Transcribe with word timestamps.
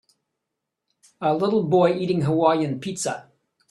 A 1.21 1.31
little 1.35 1.61
boy 1.61 1.93
eating 1.93 2.21
Hawaiian 2.21 2.79
pizza 2.79 3.29